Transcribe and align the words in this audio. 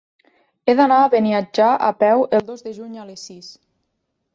He 0.71 0.75
d'anar 0.79 0.97
a 1.01 1.11
Beniatjar 1.17 1.69
a 1.91 1.93
peu 2.03 2.27
el 2.39 2.45
dos 2.51 2.69
de 2.71 2.77
juny 2.83 3.01
a 3.05 3.11
les 3.13 3.31
sis. 3.33 3.57